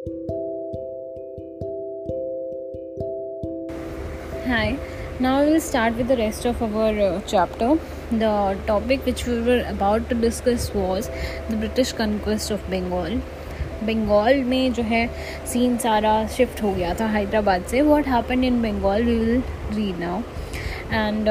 [0.00, 0.08] Hi,
[5.20, 7.78] now we will start with the rest of our uh, chapter.
[8.10, 11.10] The topic which we were about to discuss was
[11.50, 13.20] the British conquest of Bengal.
[13.84, 15.06] Bengal में जो है
[15.46, 19.42] scene सारा shift हो गया था हैदराबाद से what happened in Bengal we will
[19.74, 20.20] read now
[20.92, 21.28] and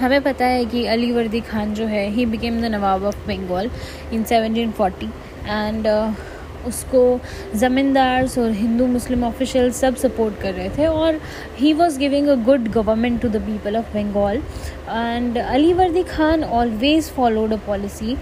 [0.00, 3.70] हमें पता है कि अली वर्दी खान जो है ही became the nawab of Bengal
[4.12, 5.04] in 1740
[5.46, 5.86] and
[6.66, 7.02] उसको
[7.56, 11.20] ज़मींदार्स और हिंदू मुस्लिम ऑफिशियल सब सपोर्ट कर रहे थे और
[11.58, 14.36] he was giving a good government to the people of Bengal
[14.88, 15.38] and
[15.72, 18.16] Alivardi Khan always followed a policy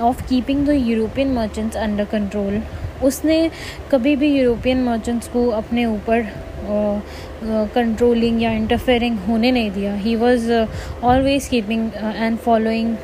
[0.00, 2.62] of keeping the European merchants under control
[3.04, 3.50] उसने
[3.90, 6.28] कभी भी यूरोपियन मर्चेंट्स को अपने ऊपर
[7.74, 9.94] कंट्रोलिंग या इंटरफेयरिंग होने नहीं दिया.
[9.94, 12.94] He was always keeping and following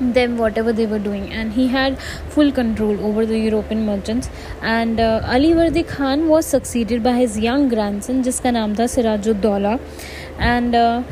[0.00, 4.28] them whatever they were doing and he had full control over the european merchants
[4.62, 9.72] and uh, ali wardi khan was succeeded by his young grandson जिसका नाम था Siraj-ud-Daulah
[10.40, 11.02] and uh,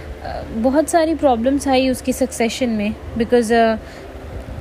[0.62, 3.78] बहुत सारी problems आई उसकी succession में because uh,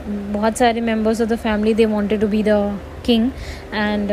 [0.07, 2.57] बहुत सारे members of the family they wanted to be the
[3.05, 3.29] king
[3.73, 4.11] and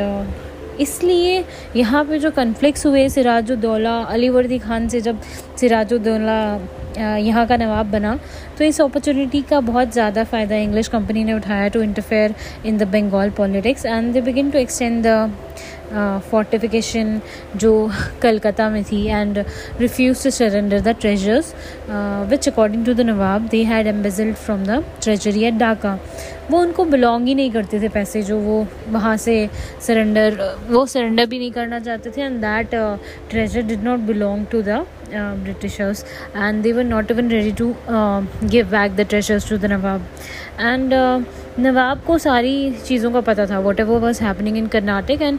[0.81, 1.45] इसलिए
[1.77, 5.21] यहाँ पे जो कन्फ्लिक्स हुए सिराजुद्दौला अली वर्दी खान से जब
[5.61, 6.39] सिराजुद्दौला
[6.99, 8.19] यहाँ का नवाब बना।
[8.59, 12.35] तो इस अपॉर्चुनिटी का बहुत ज़्यादा फ़ायदा इंग्लिश कंपनी ने उठाया to interfere
[12.67, 15.31] in the Bengal politics and they begin to extend the
[16.31, 17.21] fortification
[17.57, 17.71] जो
[18.23, 19.39] कलकत्ता में थी and
[19.81, 21.55] refuse to surrender the treasures
[22.31, 25.99] which according to the nawab they had embezzled from the treasury at Dhaka
[26.51, 29.35] वो उनको belong ही नहीं करते थे पैसे जो वो वहाँ से
[29.87, 30.39] सरेंडर
[30.71, 32.75] वो सरेंडर भी नहीं करना चाहते थे and that
[33.31, 36.05] treasure did not belong to the Britishers
[36.37, 40.07] and they were not even ready to give back the treasures to the nawab
[40.61, 40.95] and
[41.61, 45.39] nawab को सारी चीज़ों का पता था whatever was happening in Karnataka and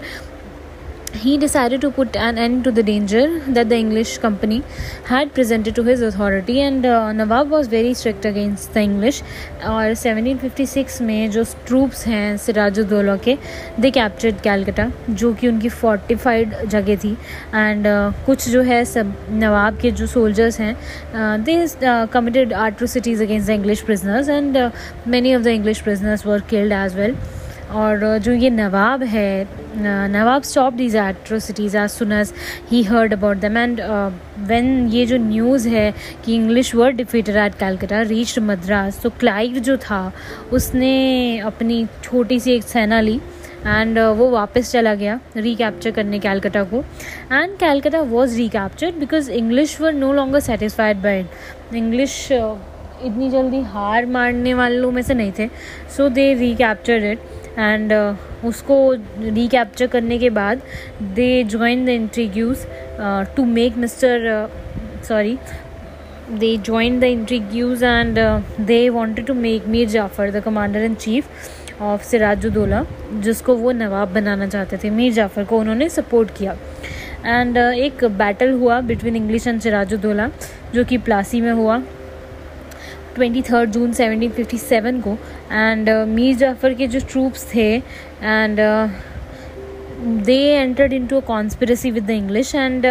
[1.13, 4.63] he decided to put an end to the danger that the English company
[5.05, 9.21] had presented to his authority and uh, Nawab was very strict against the English
[9.61, 13.37] और 1756 में जो troops हैं सिराजुद्दौला के
[13.79, 17.11] दे captured Calcutta जो कि उनकी fortified जगह थी
[17.55, 20.75] एंड uh, कुछ जो है सब नवाब के जो सोल्जर्स हैं
[21.43, 21.57] they
[22.13, 24.71] committed atrocities against the English prisoners and uh,
[25.05, 27.15] many of the English prisoners were killed as well
[27.71, 29.47] और जो ये नवाब है
[30.11, 32.11] nawab stop these atrocities as soon
[32.71, 33.81] he heard about them and
[34.47, 35.93] when ये जो news है
[36.25, 40.11] कि English were defeated at Calcutta reach Madras तो Clive जो था
[40.53, 43.19] उसने अपनी छोटी सी एक सेना ली
[43.65, 46.83] एंड uh, वो वापस चला गया रिकैप्चर करने कैलकटा को.
[47.31, 51.25] And Calcutta was recaptured because English were no longer satisfied by
[51.75, 55.47] English इतनी जल्दी हार मारने वालों में से नहीं थे
[55.97, 57.19] so they recaptured it
[57.57, 58.75] and uh, उसको
[59.19, 60.61] रिकैप्चर करने के बाद
[61.15, 62.65] they join the intrigues
[63.35, 64.49] to make mister
[65.07, 65.37] sorry
[66.31, 68.19] they join the intrigues and
[68.67, 74.13] they wanted to make Mir Jafar the commander in chief of Sirajuddaulah जिसको वो नवाब
[74.13, 76.57] बनाना चाहते थे। मीर जाफ़र को उन्होंने सपोर्ट किया।
[77.25, 80.29] एंड uh, एक बैटल हुआ बिटवीन इंग्लिश एंड सिराजुद्दौला
[80.75, 81.81] जो कि प्लासी में हुआ।
[83.15, 85.17] ट्वेंटी थर्ड जून 1757 को
[85.51, 88.59] एंड मीर जाफ़र के जो ट्रूप्स थे and
[90.25, 92.85] they entered into a conspiracy with the English and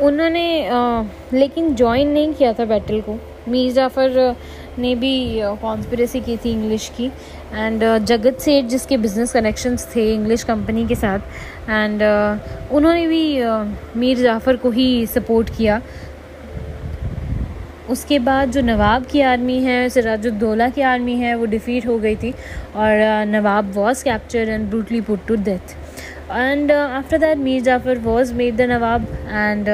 [0.00, 3.18] उन्होंने uh, लेकिन ज्वाइन नहीं किया था बैटल को।
[3.48, 4.36] मीर जाफ़र
[4.78, 7.06] ने भी कॉन्स्पिरसी की थी इंग्लिश की
[7.54, 11.18] एंड जगत सेठ जिसके बिज़नेस कनेक्शंस थे इंग्लिश कंपनी के साथ
[11.68, 12.02] एंड
[12.72, 13.22] उन्होंने भी
[13.96, 15.80] मीर जाफ़र को ही सपोर्ट किया।
[17.90, 22.16] उसके बाद जो नवाब की आर्मी है सिराजुद्दौला की आर्मी है, वो डिफीट हो गई
[22.16, 22.32] थी।
[22.76, 25.76] और nawab was capture and brutally put to death
[26.30, 29.06] and after that Mir Jafar was made the nawab.
[29.28, 29.68] And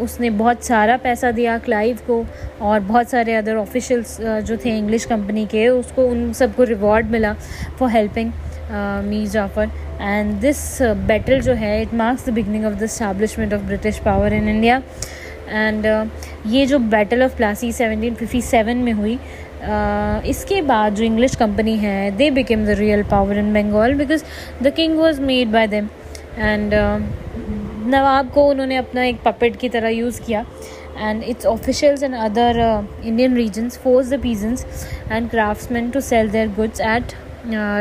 [0.00, 2.24] उसने बहुत सारा पैसा दिया क्लाइव को।
[2.60, 7.32] और बहुत सारे अदर ऑफिशल्स जो थे इंग्लिश कंपनी के, उसको उन सबको रिवॉर्ड मिला
[7.78, 8.32] for helping
[9.04, 9.70] Mir Jafar.
[10.00, 10.60] And this
[11.06, 14.82] battle जो है it marks the beginning of the establishment of British power in India
[15.48, 15.86] and
[16.46, 22.10] ये जो बैटल ऑफ़ प्लासी 1757 में हुई uh, इसके बाद जो इंग्लिश कंपनी है
[22.16, 24.24] they became the real power in Bengal because
[24.62, 25.88] the king was made by them
[26.38, 26.74] and
[27.94, 30.44] nawab को उन्होंने अपना एक पपेट की तरह यूज़ किया.
[30.98, 32.58] And its officials and other
[33.04, 34.66] Indian regions force the peasants
[35.12, 37.12] and craftsman to sell their goods at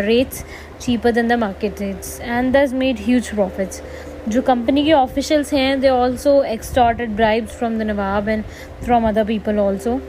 [0.06, 0.44] rates
[0.80, 3.82] cheaper than the market rates and thus made huge profits
[4.28, 8.44] जो company के officials हैं they also extorted bribes from the nawab and
[8.84, 10.00] from other people also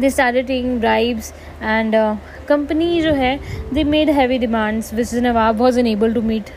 [0.00, 1.32] they started taking bribes
[1.62, 1.94] and
[2.48, 3.38] company जो है
[3.72, 6.50] they made heavy demands which nawab was unable to meet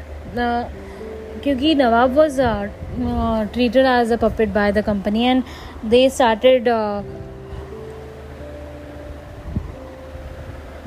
[1.43, 2.41] क्योंकि nawab was
[3.53, 5.43] treated as a puppet by the company and
[5.85, 6.69] they started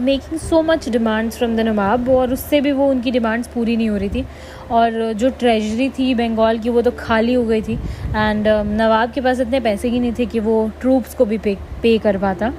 [0.01, 3.89] making so much demands from the nawab और उससे भी वो उनकी demands पूरी नहीं
[3.89, 4.25] हो रही थी।
[4.71, 7.79] और जो ट्रेजरी थी बंगाल की वो तो खाली हो गई थी।
[8.17, 11.57] एंड नवाब के पास इतने पैसे ही नहीं थे कि वो ट्रूप्स को भी पे
[11.83, 12.53] पे कर पाता।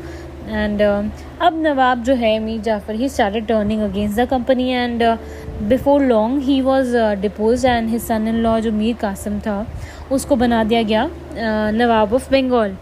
[0.43, 1.03] एंड uh,
[1.41, 5.03] अब नवाब जो है Mir Jafar he started turning against the company and
[5.69, 9.65] before long he was depose and his son in law जो मीर कासिम था
[10.11, 11.09] उसको बना दिया गया
[11.73, 12.75] नवाब ऑफ़ बंगाल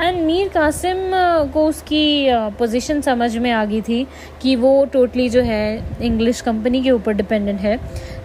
[0.00, 0.96] एंड मीर कासिम
[1.52, 2.26] को उसकी
[2.58, 4.06] पोजीशन समझ में आ गई थी
[4.42, 5.66] कि वो टोटली जो है
[6.06, 7.78] इंग्लिश कंपनी के ऊपर डिपेंडेंट है।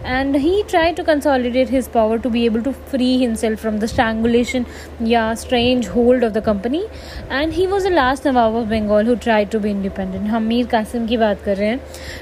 [0.06, 3.86] And he try to consolidate his power to be able to free himself from the
[3.86, 4.66] strangulation
[5.08, 6.84] या strange hold of the company
[7.32, 10.66] and he was the last nawab of Bengal who try to be independent हम मीर
[10.68, 11.80] कासिम की बात कर रहे हैं।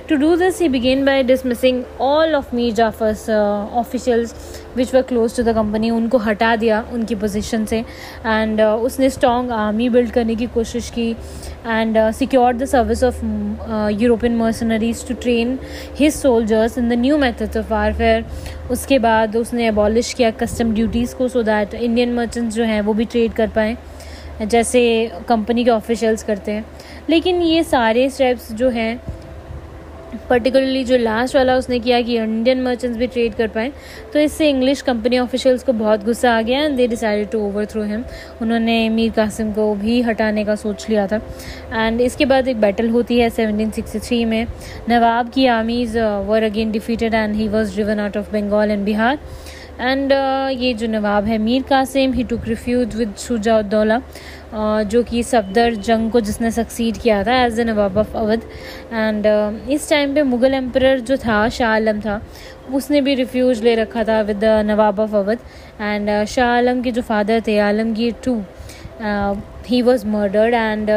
[0.09, 4.35] To do this he began by dismissing all of Mir Jafar's officials
[4.77, 9.09] which were close to the company उनको हटा दिया उनकी पोजीशन से। एंड uh, उसने
[9.09, 13.23] स्ट्रॉन्ग आर्मी बिल्ड करने की कोशिश की and secure the service of
[14.01, 15.57] European mercenaries to train
[15.95, 18.25] his soldiers in the new methods of warfare
[18.71, 22.93] उसके बाद उसने अबॉलिश किया कस्टम ड्यूटीज़ को सो दैट इंडियन मर्चेंट्स जो हैं वो
[22.93, 23.77] भी ट्रेड कर पाएँ
[24.41, 24.81] जैसे
[25.29, 26.65] कंपनी के ऑफिशियल्स करते हैं।
[27.09, 28.99] लेकिन ये सारे स्टेप्स जो हैं
[30.29, 33.71] पर्टिकुलरली जो लास्ट वाला उसने किया कि इंडियन मर्चेंट्स भी ट्रेड कर पाए
[34.13, 37.83] तो इससे इंग्लिश कंपनी ऑफिशियल्स को बहुत गुस्सा आ गया and they decided to overthrow
[37.83, 38.03] him
[38.41, 41.19] उन्होंने मीर कासिम को भी हटाने का सोच लिया था।
[41.73, 44.45] एंड इसके बाद एक बैटल होती है 1763 में।
[44.89, 49.19] नवाब की armies were again defeated and he was driven out of Bengal and Bihar
[49.79, 54.01] and uh, ये जो नवाब है Mir Kasim he took refuge with Shujauddaulah
[54.83, 58.43] जो कि सफदर जंग को जिसने सक्सीड किया था as the nawab of Awadh
[58.93, 59.25] and
[59.71, 62.21] इस टाइम पे मुग़ल एम्पर जो था शाह आलम था
[62.73, 65.39] उसने भी रिफ्यूज ले रखा था with nawab of Awadh
[65.81, 68.41] and Shah Alam के जो फादर थे Alamgir two
[69.67, 70.89] he was murdered and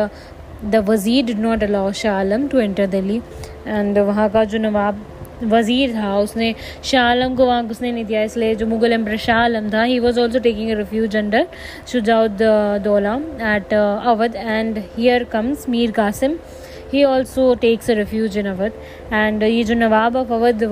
[0.65, 3.21] the wazir did not allow Shah Alam to enter Delhi
[3.67, 5.05] and वहाँ का जो नवाब
[5.43, 6.55] वज़ीर था, उसने
[6.85, 9.99] शाह आलम को वहाँ घुसने नहीं दिया, इसलिए जो मुगल एम्पर शाह आलम था he
[9.99, 11.47] was also taking refuge under
[11.93, 12.43] Shujaud
[12.85, 13.15] Daula
[13.55, 16.37] at Awadh and here comes Mir Qasim
[16.93, 18.73] he also takes a refuge in Awadh
[19.13, 20.65] and ये जो nawab of Awadh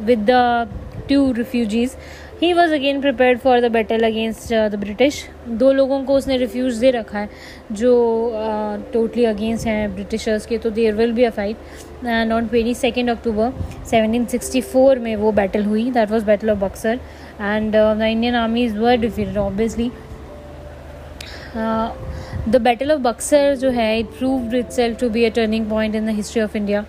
[0.00, 0.68] with the
[1.08, 1.96] two refugees
[2.40, 5.22] he was again prepare for the battle against the British
[5.60, 7.28] दो लोगों को उसने refuge दे रखा है
[7.72, 7.92] जो
[8.92, 11.56] टोटली uh, अगेंस्ट हैं ब्रिटिशर्स के तो there will be a fight
[12.06, 13.52] and on twenty second October
[13.90, 15.90] seventeen sixty four में वो बैटल हुई.
[15.90, 17.00] That was battle of Buxar
[17.40, 19.90] and the Indian armies were defeated obviously
[22.48, 26.06] the battle of Buxar जो है it proved itself to be a turning point in
[26.06, 26.84] the history of India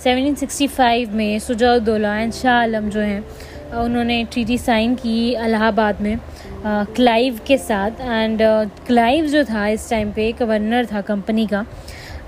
[0.00, 3.22] 1765 में Shujauddaula and Shah Alam जो हैं
[3.74, 6.18] उन्होंने treaty sign की अलाहाबाद में
[6.66, 8.42] Clive के साथ। एंड
[8.86, 11.64] क्लाइव जो था इस टाइम पे गवर्नर था कंपनी का।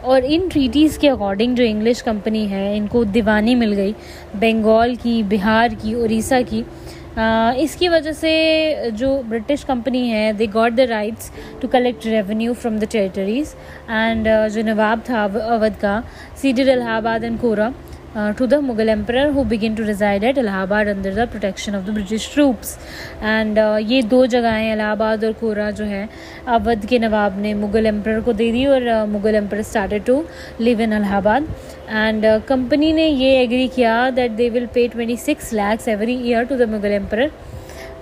[0.04, 3.92] और इन ट्रीटीज़ के अकॉर्डिंग जो इंग्लिश कंपनी है इनको दीवानी मिल गई।
[4.36, 6.64] बंगाल की बिहार की उड़ीसा की।
[7.10, 11.30] Uh, इसकी वजह से जो ब्रिटिश कंपनी है they got the rights
[11.62, 13.54] to collect revenue from the territories
[13.90, 16.02] and जो नवाब था अवध का
[16.42, 17.72] ceded Allahabad and Kora
[18.14, 21.86] uh, to the Mughal emperor who began to reside at Allahabad under the protection of
[21.86, 22.78] the British troops.
[23.22, 26.08] And uh, ये दो जगहें इलाहाबाद और कोरा जो है
[26.48, 30.24] अवध के नवाब ने मुगल एम्पर को दे दी और Mughal emperor started to
[30.60, 31.48] live in Allahabad
[31.88, 36.56] and company ने ये एग्री किया that they will pay 26 lakhs every year to
[36.56, 37.30] the Mughal emperor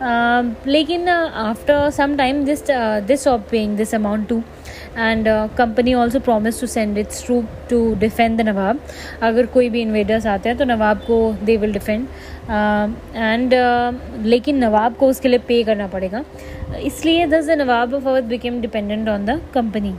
[0.02, 2.62] लेकिन after some time this
[3.06, 4.42] this of paying this amount to
[4.98, 5.28] and
[5.58, 8.80] company also promise to send its troop to defend the nawab
[9.22, 12.06] अगर कोई भी invaders आते हैं तो नवाब को they will defend
[13.16, 13.54] and
[14.26, 16.24] लेकिन नवाब को उसके लिए पे करना पड़ेगा.
[16.82, 19.94] इसलिए thus the nawab of Awadh became dependent on the company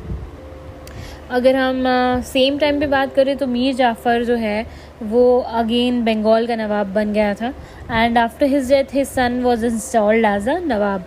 [1.31, 1.83] अगर हम
[2.25, 4.65] सेम uh, टाइम पे बात करें तो मीर जाफ़र जो है
[5.01, 7.53] वो अगेन बंगाल का नवाब बन गया था.
[7.91, 11.05] And after his death his son was installed as a nawab.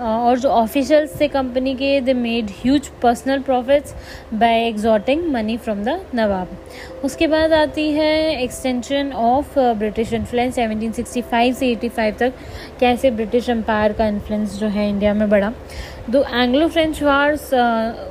[0.00, 3.94] और जो ऑफिशल्स थे कंपनी के they made huge personal profits
[4.34, 6.56] by extorting money from the nawab.
[7.04, 12.32] उसके बाद आती है एक्सटेंशन ऑफ़ ब्रिटिश इन्फ्लुएंस 1765 से 85 तक
[12.80, 15.52] कैसे ब्रिटिश एम्पायर का इन्फ्लुएंस जो है इंडिया में बढ़ा।
[16.10, 17.50] दो एंग्लो फ्रेंच वार्स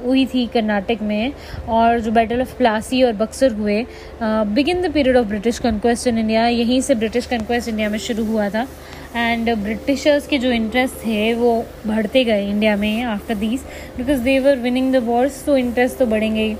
[0.06, 1.34] हुई थी कर्नाटक में
[1.70, 3.86] और जो बैटल ऑफ़ प्लासी और बक्सर हुए
[4.22, 8.26] begin the period of British conquest in India यहीं से ब्रिटिश कन्क्वेस्ट इंडिया में शुरू
[8.26, 8.68] हुआ था।
[9.16, 13.60] एंड ब्रिटिशर्स के जो इंटरेस्ट थे, वो बढ़ते गए इंडिया में after these
[13.98, 16.52] because they were winning the wars तो इंटरेस्ट तो बढ़ेंगे ही।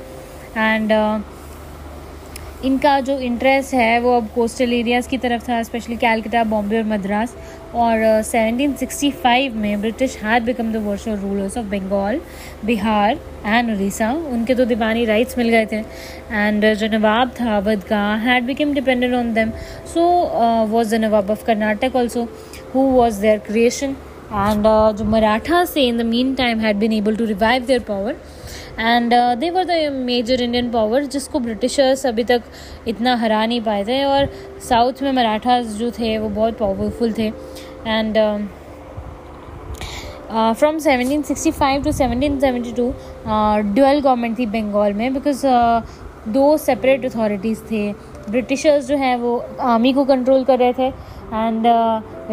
[0.58, 0.92] एंड
[2.66, 6.84] इनका जो इंटरेस्ट है वो अब कोस्टल एरियाज़ की तरफ़ था स्पेशली कैलकटा बॉम्बे और
[6.84, 7.36] मद्रास
[7.76, 12.20] और uh, 1765 में British had become the virtual rulers of Bengal
[12.66, 15.78] Bihar and Orissa उनके तो दीवानी राइट्स मिल गए थे.
[16.32, 19.52] एंड uh, जो नवाब था अवध का had become dependent on them
[19.94, 20.08] so
[20.72, 22.24] was the nawab of Karnataka also
[22.74, 23.96] who was their creation
[24.32, 24.64] and
[24.98, 28.16] जो मराठा से in the mean time had been able to revive their power
[28.80, 32.42] and they were the major Indian power जिसको Britishers अभी तक
[32.88, 34.30] इतना हरा नहीं पाए थे और
[34.70, 37.28] साउथ में मराठास जो थे वो बहुत पावरफुल थे।
[37.88, 38.18] And
[40.30, 42.92] from seventeen sixty five to seventeen seventy two
[43.74, 45.82] dual government थी बंगाल में बिकॉज़ uh,
[46.28, 47.92] दो सेपरेट अथॉरिटीज़ थे।
[48.30, 51.64] ब्रिटिशर्स जो हैं वो आर्मी को कंट्रोल कर रहे थे एंड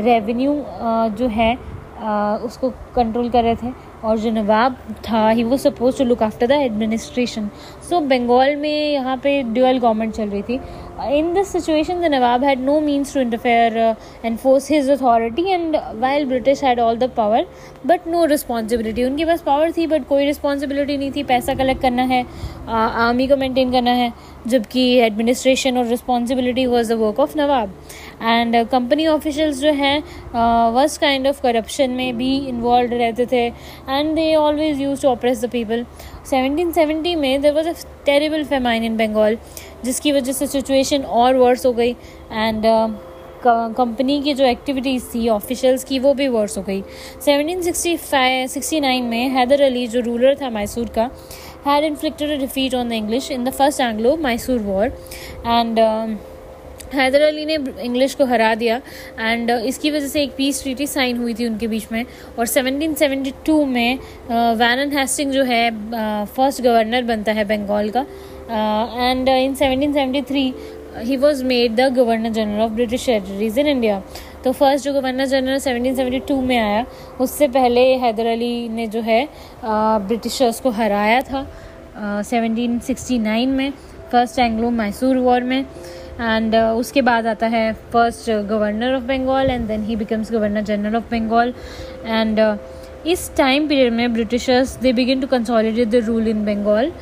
[0.05, 3.73] रेवेन्यू uh, uh, जो है uh, उसको कंट्रोल कर रहे थे।
[4.05, 4.77] और जो नवाब
[5.09, 7.49] था ही वो suppose to look after the administration
[7.89, 10.61] so Bengal में यहाँ पे ड्यूअल गवर्नमेंट चल रही थी।
[11.13, 13.77] In this situation the nawab had no means to interfere
[14.25, 17.47] enforce his authority and while British had all the power
[17.87, 22.03] but no responsibility उनके पास power थी but कोई रिस्पॉन्सिबिलिटी नहीं थी। पैसा कलेक्ट करना
[22.05, 22.25] है
[22.69, 24.13] आर्मी को मेंटेन करना है,
[24.47, 27.75] जबकि एडमिनिस्ट्रेशन और responsibility was the work of nawab.
[28.23, 29.99] And company officials जो हैं
[30.75, 33.47] वॉज़ काइंड ऑफ़ करप्शन में भी इन्वॉल्व रहते थे.
[33.47, 35.85] And they always use to oppress the people
[36.33, 37.73] 1770 में there was a
[38.07, 39.39] terrible famine in Bengal
[39.85, 41.91] जिसकी वजह से सिचुएशन और वर्स हो गई.
[42.33, 42.63] एंड
[43.47, 46.83] कंपनी की जो एक्टिविटीज़ थी ऑफिशियल्स की वो भी वर्स हो गई.
[47.27, 51.11] 1765 69 में हैदर अली जो रूलर था मैसूर का
[51.67, 54.93] inflicted a defeat on the English in the first Anglo-Mysore war.
[55.45, 56.19] And um,
[56.95, 58.77] Haider Ali ने इंग्लिश को हरा दिया
[59.21, 62.05] एंड uh, इसकी वजह से एक पीस ट्रीटी साइन हुई थी उनके बीच में
[62.39, 63.99] और 1772 में
[64.57, 65.71] वैन uh, हेस्टिंग जो है
[66.27, 68.07] फ़र्स्ट uh, गवर्नर बनता है बंगाल का
[69.01, 70.53] and in 1773
[70.99, 74.03] he was made the governor general of British territories in India
[74.45, 76.85] तो फ़र्स्ट जो गवर्नर जनरल 1772 में आया
[77.21, 79.27] उससे पहले हैदर अली ने जो है
[79.61, 81.47] ब्रिटिशर्स को हराया था
[82.23, 83.71] सिक्सटी नाइन में
[84.13, 85.65] फ़र्स्ट एंग्लो मैसूर वॉर में
[86.21, 90.63] एंड uh, उसके बाद आता है first governor of Bengal and then he becomes governor
[90.63, 91.55] general of Bengal
[92.07, 92.41] and
[93.07, 96.93] इस टाइम पीरियड में Britishers they begin to consolidate the rule in Bengal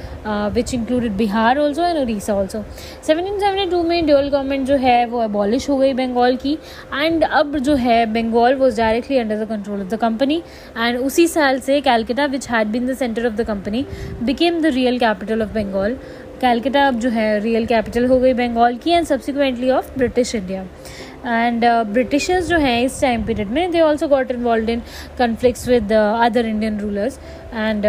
[0.54, 2.62] which included Bihar also and Orissa also
[3.07, 6.57] seventeen seventy two में dual government जो है वो abolish हो गई बंगाल की.
[6.95, 10.42] And अब जो है Bengal was directly under the control of the company
[10.78, 13.85] and उसी साल से Calcutta which had been the centre of the company
[14.23, 15.97] became the real capital of Bengal
[16.42, 20.62] Calcutta अब जो है रियल कैपिटल हो गई बंगाल की and subsequently of British India
[21.26, 24.82] and Britishers जो हैं इस टाइम पीरियड में they also got involve in
[25.18, 27.18] conflicts with other Indian rulers
[27.54, 27.87] and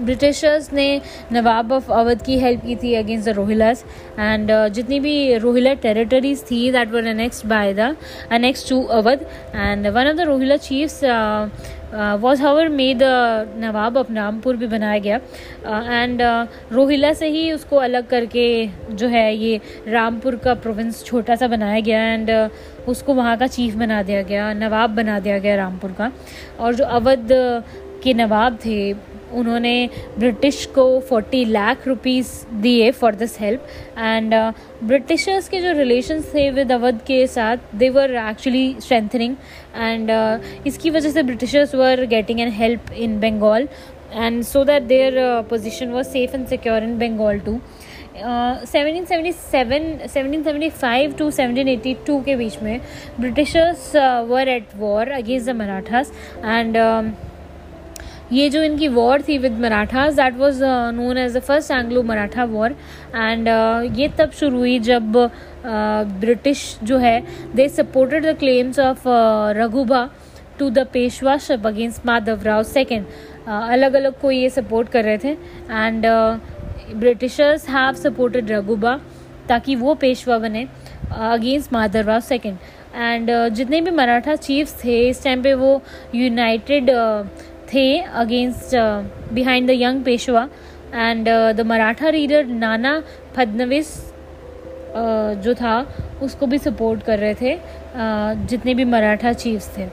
[0.00, 1.00] Britishers ने
[1.32, 3.84] नवाब ऑफ़ अवध की हेल्प की थी अगेंस्ट द रोहिलास
[4.18, 7.94] एंड जितनी भी रोहिला टेरिटरीज थी that were annexed by the
[8.32, 11.00] annexed to Awadh and one of the Rohilla chiefs
[12.20, 13.02] was however made
[13.58, 15.16] nawab of Nampur भी बनाया गया.
[15.16, 18.46] एंड uh, uh, रोहिला से ही उसको अलग करके
[18.90, 23.46] जो है ये रामपुर का प्रोविंस छोटा सा बनाया गया एंड uh, उसको वहाँ का
[23.46, 26.10] चीफ बना दिया गया नवाब बना दिया गया रामपुर का.
[26.60, 27.28] और जो अवध
[28.02, 28.92] के नवाब थे
[29.34, 29.74] उन्होंने
[30.18, 33.66] ब्रिटिश को 40 लाख रुपीस दिए for this help
[33.98, 34.34] and
[34.84, 39.36] Britishers के जो रिलेशंस थे विद अवध के साथ they were actually strengthening
[39.76, 40.10] and
[40.66, 43.68] इसकी वजह से Britishers were getting an help in Bengal
[44.12, 45.18] and so that their
[45.50, 47.60] position was safe and secure in Bengal to
[48.16, 52.80] seventeen seventy seven seventeen seventy five to seventeen eighty two के बीच में,
[53.20, 53.90] Britishers
[54.28, 56.12] were at war against the Marathas
[56.44, 56.76] and
[58.34, 60.58] ये जो इनकी war थी with Marathas that was
[60.94, 62.76] known as the first Anglo Maratha war
[63.14, 63.48] and
[63.98, 65.16] ये तब शुरू हुई जब
[65.66, 67.20] ब्रिटिश uh, जो है
[67.54, 69.02] they supported the claims of
[69.58, 70.08] Raghoba
[70.58, 73.06] to the Peshwa Shab against Madhav Rao second
[73.46, 75.30] अलग अलग को ये सपोर्ट कर रहे थे।
[75.70, 76.06] And
[76.96, 78.98] Britishers have supported Raghoba
[79.48, 80.66] ताकि वो पेशवा बने
[81.12, 82.56] against Madhav Rao second
[82.94, 85.80] and जितने भी मराठा चीफ्स थे इस टाइम पे वो
[86.14, 87.26] यूनाइटेड uh,
[87.74, 87.86] थे
[88.22, 88.74] against
[89.34, 90.48] behind the young Peshwa
[90.94, 93.02] and the Maratha leader Nana
[93.36, 93.94] Phadnavis
[95.44, 95.74] जो था
[96.22, 97.58] उसको भी सपोर्ट कर रहे थे
[98.46, 99.88] जितने भी मराठा चीफ्स थे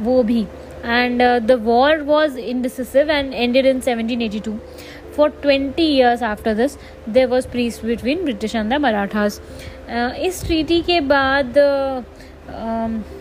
[0.00, 0.40] वो भी।
[0.84, 4.56] And the war was indecisive and ended in seventeen eighty two
[5.16, 6.76] for twenty years after this
[7.08, 9.40] there was peace between British and the Marathas
[10.20, 11.58] इस ट्रीटी के बाद
[12.48, 13.13] uh,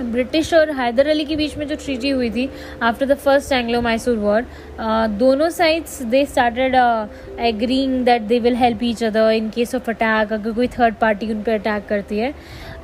[0.00, 2.48] ब्रिटिश और हैदर अली के बीच में जो ट्रीटी हुई थी
[2.82, 4.44] after the first Anglo Mysore war
[5.18, 6.74] दोनों sides they started
[7.46, 11.32] agreeing that they will help each other in case of attack अगर कोई थर्ड पार्टी
[11.32, 12.32] उन पर अटैक करती है।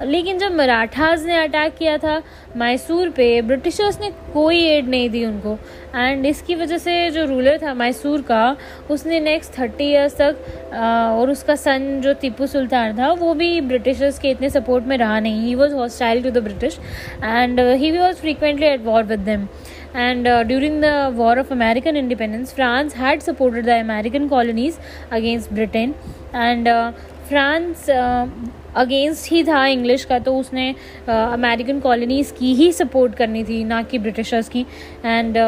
[0.02, 2.20] लेकिन जब मराठाज ने अटैक किया था
[2.56, 5.56] मैसूर पे ब्रिटिशर्स ने कोई एड नहीं दी उनको।
[5.96, 8.56] एंड इसकी वजह से जो रूलर था मैसूर का
[8.90, 10.36] उसने नेक्स्ट थर्टी ईयर्स तक
[10.74, 15.20] और उसका सन जो टीपू सुल्तान था वो भी ब्रिटिशर्स के इतने सपोर्ट में रहा
[15.20, 16.78] नहीं। He was hostile to the British
[17.24, 19.48] and he was frequently at war with them
[19.94, 24.78] the war of american independence france had supported the american colonies
[25.10, 25.94] against britain.
[26.32, 26.92] And uh,
[27.28, 28.26] france uh,
[28.76, 30.74] against ही था English का तो उसने
[31.08, 34.66] American colonies की ही support करनी थी, ना कि Britishers की।
[35.04, 35.38] And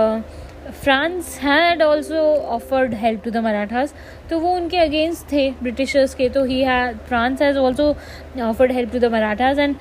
[0.75, 3.95] France had also offered help to the Marathas
[4.31, 6.62] तो वो उनके अगेंस्ट थे ब्रिटिशर्स के तो he
[7.09, 7.95] France has also
[8.43, 9.76] offered help to the Marathas and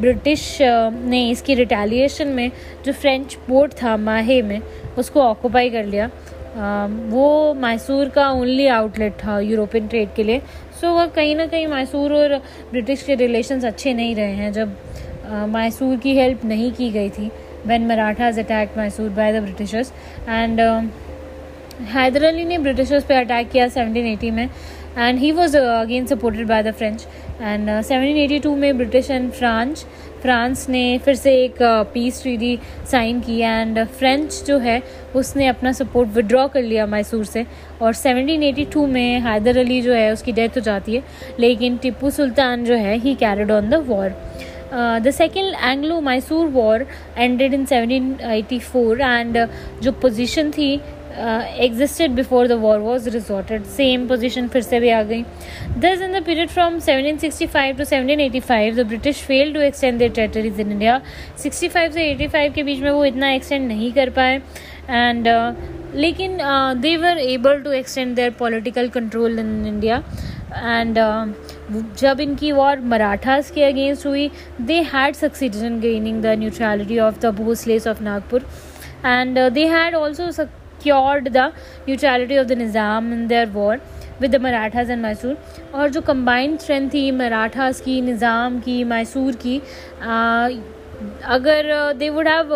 [0.00, 2.50] British ने इसकी रिटेलिएशन में
[2.84, 4.60] जो फ्रेंच पोर्ट था माहे में,
[4.98, 6.10] उसको ऑक्यूपाई कर लिया।
[7.10, 10.40] वो मैसूर का ओनली आउटलेट था यूरोपियन ट्रेड के लिए।
[10.80, 12.36] सो वह कहीं ना कहीं मैसूर और
[12.70, 14.76] ब्रिटिश के रिलेशंस अच्छे नहीं रहे हैं। जब
[15.48, 17.30] मैसूर की हेल्प नहीं की गई थी
[17.66, 19.92] when Marathas attack Mysore by the Britishers
[20.28, 20.60] and
[21.90, 24.48] Hyder Ali ने ब्रिटिशर्स पे अटैक किया 1780 में
[24.98, 27.06] and he was again supported by the French
[27.42, 29.84] and 1782 में ब्रिटिश एंड फ्रांच
[30.22, 31.56] फ्रांस ने फिर से एक
[31.94, 32.58] पीस ट्रीटी
[32.90, 34.82] साइन की एंड फ्रेंच जो है,
[35.16, 37.46] उसने अपना सपोर्ट विड्रॉ कर लिया मैसूर से
[37.82, 41.02] और 1782 में हैदर अली जो है, उसकी डेथ हो जाती है।
[41.40, 44.14] लेकिन टिप्पू सुल्तान जो है he carried on the war
[45.02, 46.86] the second Anglo Mysore war
[47.18, 49.38] ended in 1784 and
[49.82, 50.74] जो पोजिशन थी
[51.10, 55.22] existed before the war was restored same position फिर से भी आ गई।
[55.78, 60.60] Thus in the period from 1765 to 1785 the British fail to extend their territories
[60.60, 61.00] in India
[61.38, 64.40] 65 से 85 के बीच में वो इतना एक्सटेंड नहीं कर पाए।
[64.90, 65.54] एंड uh,
[65.94, 66.36] लेकिन
[66.80, 70.02] they were able to extend their political control in India
[70.56, 70.98] and
[71.98, 77.20] जब इनकी वॉर मराठास के अगेंस्ट हुई they had succeeded in gaining the neutrality of
[77.20, 78.46] the Bhonsles of Nagpur
[79.06, 80.30] and they had also
[80.80, 81.52] secured the
[81.86, 83.78] neutrality of the Nizam in their war
[84.20, 85.36] with the Marathas and Mysore
[85.74, 89.56] और जो combined strength थी मराठास की निज़ाम की मैसूर की
[91.36, 92.52] अगर they would have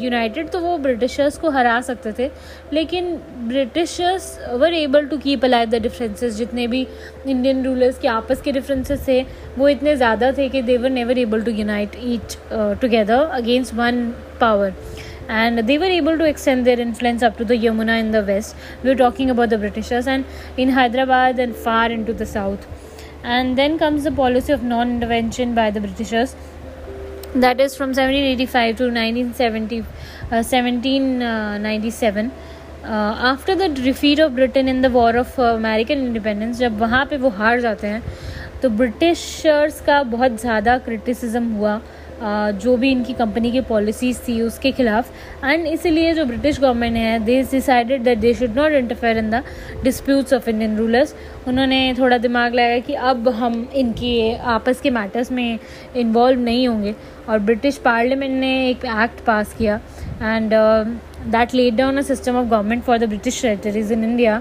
[0.00, 2.30] united तो वो Britishers को हरा सकते थे।
[2.72, 3.14] लेकिन
[3.48, 6.86] Britishers were able to keep alive the differences जितने भी
[7.26, 9.22] इंडियन रूलर्स के आपस के डिफरेंसेस थे,
[9.58, 14.04] वो इतने ज़्यादा थे कि they were never able to unite each together against one
[14.40, 14.74] power
[15.28, 18.56] and they were able to extend their influence up to the Yamuna in the west.
[18.82, 20.24] We were talking about the Britishers and
[20.56, 22.66] in Hyderabad and far into the south.
[23.22, 26.34] And then comes the policy of non intervention by the Britishers.
[27.34, 32.32] That is from 1785 to 1970, uh, 1797.
[32.84, 37.28] After the defeat of Britain in the war of American independence जब वहाँ पे वो
[37.36, 38.02] हार जाते हैं
[38.62, 41.80] तो Britishers का बहुत ज़्यादा क्रिटिसिज्म हुआ
[42.22, 45.12] जो भी इनकी कंपनी की पॉलिसीज़ थी उसके खिलाफ।
[45.44, 49.42] एंड इसीलिए जो ब्रिटिश गवर्नमेंट है they decided that they should not interfere in the
[49.84, 51.14] disputes of Indian rulers
[51.48, 55.58] उन्होंने थोड़ा दिमाग लगाया कि अब हम इनकी आपस के मैटर्स में
[55.96, 56.94] इन्वॉल्व नहीं होंगे।
[57.28, 59.80] और ब्रिटिश पार्लियामेंट ने एक एक्ट पास किया।
[60.22, 60.52] And
[61.26, 64.40] that laid down a system of government for the British territories in India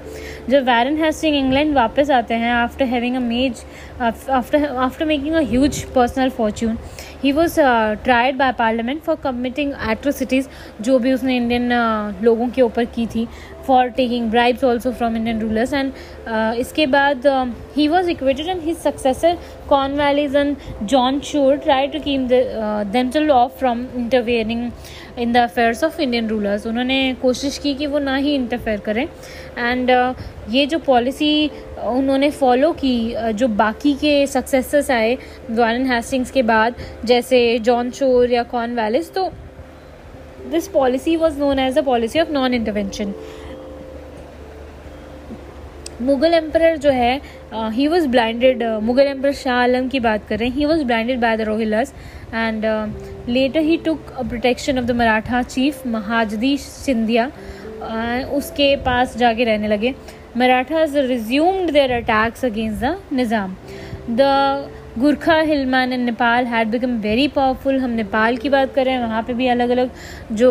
[0.50, 3.63] जब वैरन हेस्टिंग इंग्लैंड वापस आते हैं after having a maze
[4.02, 6.78] after after making a huge personal fortune
[7.24, 7.56] he was
[8.04, 10.48] tried by parliament for committing atrocities
[10.82, 13.28] जो भी उसने Indian uh, लोगों के ऊपर की थी
[13.67, 15.91] for taking bribes also from Indian rulers and
[16.60, 17.28] इसके बाद
[17.76, 19.38] ही was acquitted and his successor
[19.70, 24.70] Cornwallis and John Shore try to keep themselves off from interfering
[25.19, 29.04] in the affairs of Indian rulers उन्होंने कोशिश की कि वो ना ही इंटरफेयर करें।
[29.58, 30.15] एंड uh,
[30.50, 31.50] ये जो पॉलिसी
[31.84, 35.17] उन्होंने फॉलो की uh, जो बाकी के सक्सेसर्स आए
[35.50, 39.30] वारन हैस्टिंग्स के बाद जैसे जॉन शोर या कॉन वैलिस तो
[40.52, 43.13] this policy was known as a policy of non intervention
[46.02, 47.20] Mughal emperor जो है
[47.54, 51.20] he was blinded Mughal emperor Shah Alam की बात कर रहे हैं। He was blinded
[51.22, 51.94] by the Rohillas
[52.34, 52.66] and
[53.30, 57.32] later he took protection of the Maratha chief महाजदी Scindia
[58.34, 59.94] उसके पास जाके रहने लगे।
[60.38, 63.56] Marathas resumed their attacks against the Nizam
[64.12, 69.22] the Gurkha hillmen and Nepal had become very powerful हम नेपाल की बात करें वहाँ
[69.24, 69.90] पे भी अलग अलग
[70.34, 70.50] जो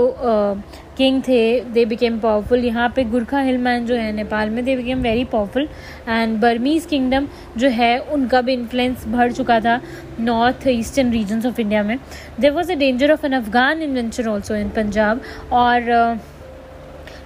[1.01, 1.41] किंग थे
[1.75, 5.69] दे बिकेम पावरफुल यहाँ पे गुरखा हिलमैन जो है नेपाल में they became very powerful
[6.09, 9.81] and Burmese kingdom जो है उनका भी इन्फ्लुएंस बढ़ चुका था
[10.21, 11.97] north eastern regions of India में.
[12.41, 15.21] There was a danger of an Afghan invasion also in Punjab
[15.53, 16.19] और uh,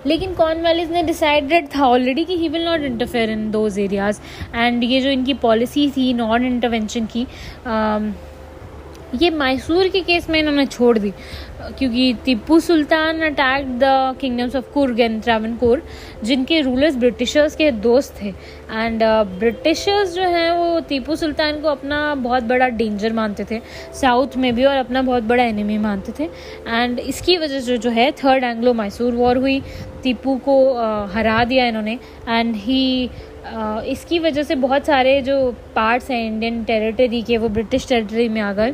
[0.06, 1.86] लेकिन कॉर्नवालिस ने डिसाइडेड था?
[1.86, 4.20] ऑलरेडी कि he will not interfere in those areas
[4.54, 7.26] and ये जो इनकी पॉलिसी थी नॉन इंटरवेंशन की
[7.66, 8.12] um,
[9.22, 11.12] ये मैसूर के केस में इन्होंने छोड़ दी
[11.78, 15.82] क्योंकि Tipu Sultan attack the kingdoms of Coorg and Travancore
[16.24, 19.02] जिनके रूलर्स ब्रिटिशर्स के दोस्त थे। एंड
[19.38, 23.60] ब्रिटिशर्स uh, जो हैं वो टीपू सुल्तान को अपना बहुत बड़ा डेंजर मानते थे।
[24.00, 26.28] साउथ में भी और अपना बहुत बड़ा एनिमी मानते थे।
[26.68, 29.60] एंड इसकी वजह से जो है थर्ड एंग्लो मैसूर वॉर हुई।
[30.02, 31.98] टीपू को uh, हरा दिया इन्होंने।
[32.28, 33.10] एंड ही
[33.44, 35.34] Uh, इसकी वजह से बहुत सारे जो
[35.74, 38.72] पार्ट्स हैं इंडियन टेरिटरी के वो ब्रिटिश टेरिटरी में आ गए।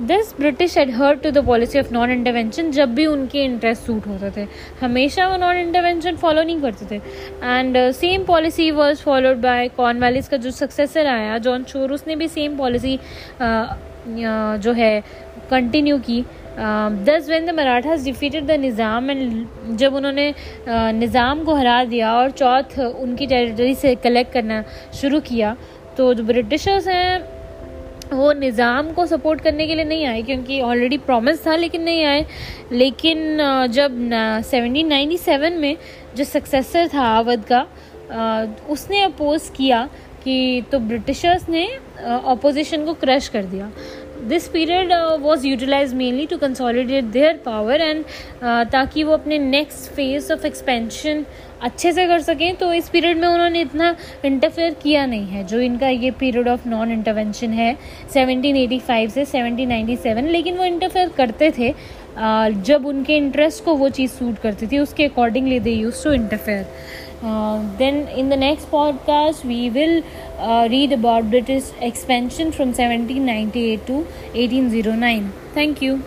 [0.00, 4.30] This British adhere to the policy of non intervention जब भी उनके इंटरेस्ट सूट होते
[4.30, 4.46] थे।
[4.80, 6.96] हमेशा वो नॉन इंटरवेंशन फॉलो नहीं करते थे।
[7.44, 12.28] And same policy was followed by Cornwallis का जो सक्सेसर आया जॉन शोर उसने भी
[12.28, 15.00] सेम पॉलिसी uh, uh, जो है
[15.50, 16.24] कंटिन्यू की।
[17.06, 22.12] Thus when the Marathas defeated the Nizam and जब उन्होंने uh, निज़ाम को हरा दिया
[22.14, 24.62] और चौथ उनकी टेरिटरी से कलेक्ट करना
[25.00, 25.56] शुरू किया
[25.96, 27.35] तो जो ब्रिटिशर्स हैं
[28.12, 32.04] वो निज़ाम को सपोर्ट करने के लिए नहीं आए, क्योंकि ऑलरेडी प्रॉमिस था लेकिन नहीं
[32.04, 32.24] आए।
[32.72, 33.38] लेकिन
[33.72, 33.98] जब
[34.44, 35.76] सेवनटीन नाइन्टी सेवन में
[36.16, 37.66] जो सक्सेसर था अवध का
[38.70, 39.88] उसने अपोज किया
[40.24, 41.66] कि तो ब्रिटिशर्स ने
[41.98, 43.70] अपोजिशन को क्रश कर दिया।
[44.28, 48.04] This period was utilise mainly to consolidate their power and
[48.72, 51.24] ताकि वो अपने नेक्स्ट फ़ेज़ ऑफ़ एक्सपेंशन
[51.62, 55.60] अच्छे से कर सकें तो इस पीरियड में उन्होंने इतना इंटरफेयर किया नहीं है, जो
[55.60, 61.74] इनका ये पीरियड ऑफ़ नॉन इंटरवेंशन है 1785 से 1797 लेकिन वो इंटरफेयर करते थे
[62.66, 66.66] जब उनके इंटरेस्ट को वो चीज़ सूट करती थी, उसके accordingly they use to interfere
[67.78, 70.02] then in the next podcast we will
[70.38, 73.96] uh, read about british expansion from 1798 to
[74.34, 76.02] 1809 thank you